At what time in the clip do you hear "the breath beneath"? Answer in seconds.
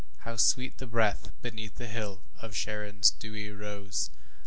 0.79-1.75